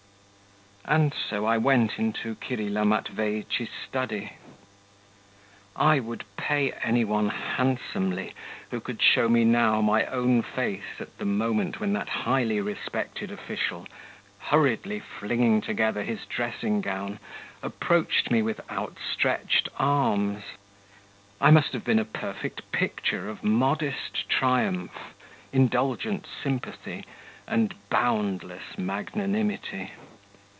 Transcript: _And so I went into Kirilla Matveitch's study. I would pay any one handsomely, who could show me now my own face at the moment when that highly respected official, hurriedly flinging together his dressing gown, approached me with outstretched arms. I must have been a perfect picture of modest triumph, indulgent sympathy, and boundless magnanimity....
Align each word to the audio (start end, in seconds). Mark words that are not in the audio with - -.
_And 0.93 1.13
so 1.13 1.45
I 1.45 1.57
went 1.57 1.97
into 1.99 2.35
Kirilla 2.35 2.83
Matveitch's 2.85 3.69
study. 3.87 4.33
I 5.73 6.01
would 6.01 6.25
pay 6.35 6.71
any 6.83 7.05
one 7.05 7.29
handsomely, 7.29 8.33
who 8.71 8.81
could 8.81 9.01
show 9.01 9.29
me 9.29 9.45
now 9.45 9.79
my 9.79 10.05
own 10.07 10.41
face 10.41 10.99
at 10.99 11.17
the 11.17 11.23
moment 11.23 11.79
when 11.79 11.93
that 11.93 12.09
highly 12.09 12.59
respected 12.59 13.31
official, 13.31 13.87
hurriedly 14.39 14.99
flinging 14.99 15.61
together 15.61 16.03
his 16.03 16.25
dressing 16.25 16.81
gown, 16.81 17.19
approached 17.63 18.29
me 18.29 18.41
with 18.41 18.59
outstretched 18.69 19.69
arms. 19.79 20.43
I 21.39 21.51
must 21.51 21.71
have 21.71 21.85
been 21.85 21.99
a 21.99 22.05
perfect 22.25 22.69
picture 22.73 23.29
of 23.29 23.45
modest 23.45 24.27
triumph, 24.29 25.13
indulgent 25.53 26.25
sympathy, 26.43 27.05
and 27.47 27.75
boundless 27.89 28.77
magnanimity.... 28.77 29.91